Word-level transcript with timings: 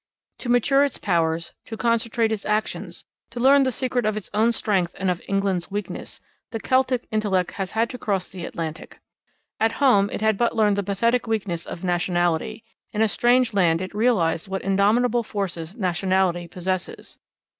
To 0.39 0.49
mature 0.49 0.83
its 0.83 0.97
powers, 0.97 1.53
to 1.65 1.77
concentrate 1.77 2.31
its 2.31 2.43
actions, 2.43 3.05
to 3.29 3.39
learn 3.39 3.61
the 3.61 3.71
secret 3.71 4.03
of 4.03 4.17
its 4.17 4.31
own 4.33 4.51
strength 4.51 4.95
and 4.97 5.11
of 5.11 5.21
England's 5.27 5.69
weakness, 5.69 6.19
the 6.49 6.59
Celtic 6.59 7.05
intellect 7.11 7.51
has 7.51 7.73
had 7.73 7.87
to 7.91 7.99
cross 7.99 8.27
the 8.27 8.43
Atlantic. 8.45 8.97
At 9.59 9.73
home 9.73 10.09
it 10.11 10.21
had 10.21 10.39
but 10.39 10.55
learned 10.55 10.77
the 10.77 10.81
pathetic 10.81 11.27
weakness 11.27 11.67
of 11.67 11.83
nationality; 11.83 12.63
in 12.91 13.03
a 13.03 13.07
strange 13.07 13.53
land 13.53 13.79
it 13.79 13.93
realised 13.93 14.47
what 14.47 14.63
indomitable 14.63 15.21
forces 15.21 15.75
nationality 15.75 16.47
possesses. 16.47 17.19